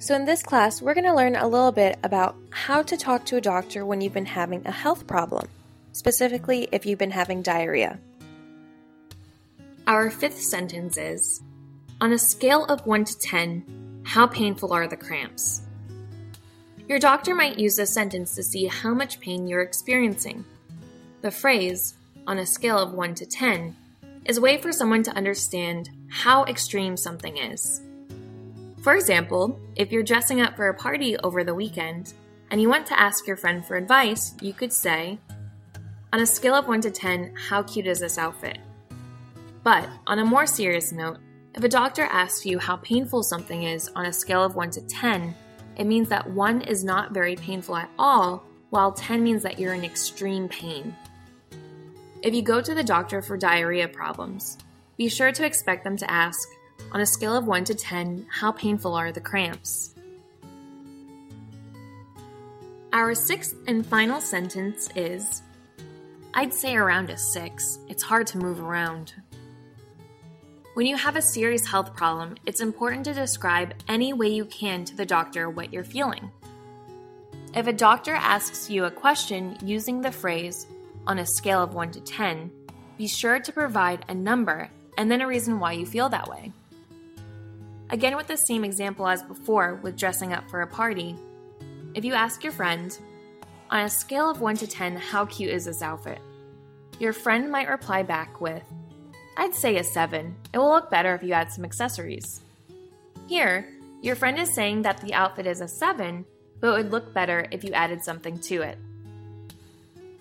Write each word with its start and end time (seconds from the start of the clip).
So, 0.00 0.14
in 0.14 0.24
this 0.24 0.44
class, 0.44 0.80
we're 0.80 0.94
going 0.94 1.06
to 1.06 1.14
learn 1.14 1.34
a 1.34 1.48
little 1.48 1.72
bit 1.72 1.98
about 2.04 2.36
how 2.50 2.82
to 2.82 2.96
talk 2.96 3.24
to 3.26 3.36
a 3.36 3.40
doctor 3.40 3.84
when 3.84 4.00
you've 4.00 4.14
been 4.14 4.26
having 4.26 4.64
a 4.64 4.70
health 4.70 5.08
problem, 5.08 5.48
specifically 5.92 6.68
if 6.70 6.86
you've 6.86 7.00
been 7.00 7.10
having 7.10 7.42
diarrhea. 7.42 7.98
Our 9.88 10.08
fifth 10.10 10.40
sentence 10.40 10.96
is 10.96 11.42
On 12.00 12.12
a 12.12 12.18
scale 12.18 12.64
of 12.66 12.86
1 12.86 13.04
to 13.06 13.18
10, 13.18 14.02
how 14.04 14.28
painful 14.28 14.72
are 14.72 14.86
the 14.86 14.96
cramps? 14.96 15.62
Your 16.88 17.00
doctor 17.00 17.34
might 17.34 17.58
use 17.58 17.74
this 17.74 17.92
sentence 17.92 18.36
to 18.36 18.42
see 18.44 18.66
how 18.66 18.94
much 18.94 19.18
pain 19.18 19.48
you're 19.48 19.62
experiencing. 19.62 20.44
The 21.22 21.32
phrase, 21.32 21.96
on 22.24 22.38
a 22.38 22.46
scale 22.46 22.78
of 22.78 22.92
1 22.92 23.16
to 23.16 23.26
10, 23.26 23.74
is 24.26 24.38
a 24.38 24.40
way 24.40 24.58
for 24.58 24.70
someone 24.70 25.02
to 25.02 25.16
understand 25.16 25.90
how 26.08 26.44
extreme 26.44 26.96
something 26.96 27.36
is. 27.36 27.82
For 28.82 28.94
example, 28.94 29.58
if 29.76 29.90
you're 29.90 30.02
dressing 30.02 30.40
up 30.40 30.56
for 30.56 30.68
a 30.68 30.74
party 30.74 31.16
over 31.18 31.42
the 31.42 31.54
weekend 31.54 32.14
and 32.50 32.60
you 32.60 32.68
want 32.68 32.86
to 32.86 32.98
ask 32.98 33.26
your 33.26 33.36
friend 33.36 33.64
for 33.64 33.76
advice, 33.76 34.34
you 34.40 34.52
could 34.52 34.72
say, 34.72 35.18
On 36.12 36.20
a 36.20 36.26
scale 36.26 36.54
of 36.54 36.68
1 36.68 36.82
to 36.82 36.90
10, 36.90 37.34
how 37.36 37.62
cute 37.62 37.86
is 37.86 38.00
this 38.00 38.18
outfit? 38.18 38.58
But 39.64 39.88
on 40.06 40.20
a 40.20 40.24
more 40.24 40.46
serious 40.46 40.92
note, 40.92 41.18
if 41.54 41.64
a 41.64 41.68
doctor 41.68 42.04
asks 42.04 42.46
you 42.46 42.58
how 42.58 42.76
painful 42.76 43.24
something 43.24 43.64
is 43.64 43.90
on 43.96 44.06
a 44.06 44.12
scale 44.12 44.44
of 44.44 44.54
1 44.54 44.70
to 44.72 44.80
10, 44.82 45.34
it 45.76 45.84
means 45.84 46.08
that 46.08 46.30
1 46.30 46.62
is 46.62 46.84
not 46.84 47.12
very 47.12 47.34
painful 47.34 47.76
at 47.76 47.90
all, 47.98 48.44
while 48.70 48.92
10 48.92 49.22
means 49.24 49.42
that 49.42 49.58
you're 49.58 49.74
in 49.74 49.84
extreme 49.84 50.48
pain. 50.48 50.94
If 52.22 52.34
you 52.34 52.42
go 52.42 52.60
to 52.60 52.74
the 52.74 52.84
doctor 52.84 53.22
for 53.22 53.36
diarrhea 53.36 53.88
problems, 53.88 54.58
be 54.96 55.08
sure 55.08 55.32
to 55.32 55.44
expect 55.44 55.84
them 55.84 55.96
to 55.96 56.10
ask, 56.10 56.48
on 56.92 57.00
a 57.00 57.06
scale 57.06 57.36
of 57.36 57.46
1 57.46 57.64
to 57.64 57.74
10, 57.74 58.26
how 58.30 58.52
painful 58.52 58.94
are 58.94 59.12
the 59.12 59.20
cramps? 59.20 59.94
Our 62.92 63.14
sixth 63.14 63.54
and 63.66 63.86
final 63.86 64.20
sentence 64.20 64.88
is 64.96 65.42
I'd 66.34 66.54
say 66.54 66.76
around 66.76 67.10
a 67.10 67.18
6. 67.18 67.78
It's 67.88 68.02
hard 68.02 68.26
to 68.28 68.38
move 68.38 68.60
around. 68.60 69.14
When 70.74 70.86
you 70.86 70.96
have 70.96 71.16
a 71.16 71.22
serious 71.22 71.66
health 71.66 71.94
problem, 71.94 72.36
it's 72.46 72.60
important 72.60 73.04
to 73.06 73.14
describe 73.14 73.74
any 73.88 74.12
way 74.12 74.28
you 74.28 74.44
can 74.44 74.84
to 74.84 74.96
the 74.96 75.04
doctor 75.04 75.50
what 75.50 75.72
you're 75.72 75.84
feeling. 75.84 76.30
If 77.54 77.66
a 77.66 77.72
doctor 77.72 78.14
asks 78.14 78.70
you 78.70 78.84
a 78.84 78.90
question 78.90 79.56
using 79.62 80.00
the 80.00 80.12
phrase, 80.12 80.66
on 81.06 81.18
a 81.18 81.26
scale 81.26 81.62
of 81.62 81.74
1 81.74 81.90
to 81.92 82.00
10, 82.00 82.50
be 82.96 83.08
sure 83.08 83.40
to 83.40 83.52
provide 83.52 84.04
a 84.08 84.14
number 84.14 84.70
and 84.96 85.10
then 85.10 85.22
a 85.22 85.26
reason 85.26 85.58
why 85.58 85.72
you 85.72 85.86
feel 85.86 86.08
that 86.10 86.28
way. 86.28 86.52
Again, 87.90 88.16
with 88.16 88.26
the 88.26 88.36
same 88.36 88.64
example 88.64 89.08
as 89.08 89.22
before 89.22 89.76
with 89.76 89.96
dressing 89.96 90.32
up 90.32 90.48
for 90.50 90.60
a 90.60 90.66
party, 90.66 91.16
if 91.94 92.04
you 92.04 92.14
ask 92.14 92.44
your 92.44 92.52
friend, 92.52 92.96
on 93.70 93.84
a 93.84 93.88
scale 93.88 94.30
of 94.30 94.40
1 94.40 94.56
to 94.58 94.66
10, 94.66 94.96
how 94.96 95.24
cute 95.26 95.50
is 95.50 95.64
this 95.64 95.82
outfit? 95.82 96.20
Your 96.98 97.12
friend 97.12 97.50
might 97.50 97.68
reply 97.68 98.02
back 98.02 98.40
with, 98.40 98.62
I'd 99.36 99.54
say 99.54 99.76
a 99.76 99.84
7. 99.84 100.34
It 100.52 100.58
will 100.58 100.68
look 100.68 100.90
better 100.90 101.14
if 101.14 101.22
you 101.22 101.32
add 101.32 101.52
some 101.52 101.64
accessories. 101.64 102.40
Here, 103.28 103.68
your 104.02 104.16
friend 104.16 104.38
is 104.38 104.54
saying 104.54 104.82
that 104.82 105.00
the 105.00 105.14
outfit 105.14 105.46
is 105.46 105.60
a 105.60 105.68
7, 105.68 106.24
but 106.60 106.68
it 106.68 106.82
would 106.82 106.92
look 106.92 107.14
better 107.14 107.46
if 107.50 107.62
you 107.62 107.72
added 107.72 108.02
something 108.02 108.38
to 108.40 108.62
it. 108.62 108.78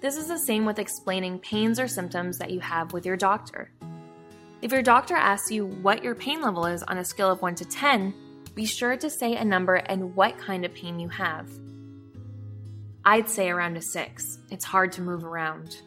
This 0.00 0.16
is 0.16 0.26
the 0.26 0.38
same 0.38 0.64
with 0.66 0.78
explaining 0.78 1.38
pains 1.38 1.80
or 1.80 1.88
symptoms 1.88 2.38
that 2.38 2.50
you 2.50 2.60
have 2.60 2.92
with 2.92 3.06
your 3.06 3.16
doctor. 3.16 3.70
If 4.64 4.72
your 4.72 4.80
doctor 4.80 5.14
asks 5.14 5.50
you 5.50 5.66
what 5.66 6.02
your 6.02 6.14
pain 6.14 6.40
level 6.40 6.64
is 6.64 6.82
on 6.84 6.96
a 6.96 7.04
scale 7.04 7.30
of 7.30 7.42
1 7.42 7.54
to 7.56 7.66
10, 7.66 8.14
be 8.54 8.64
sure 8.64 8.96
to 8.96 9.10
say 9.10 9.36
a 9.36 9.44
number 9.44 9.74
and 9.74 10.16
what 10.16 10.38
kind 10.38 10.64
of 10.64 10.72
pain 10.72 10.98
you 10.98 11.10
have. 11.10 11.50
I'd 13.04 13.28
say 13.28 13.50
around 13.50 13.76
a 13.76 13.82
6. 13.82 14.38
It's 14.50 14.64
hard 14.64 14.90
to 14.92 15.02
move 15.02 15.22
around. 15.22 15.82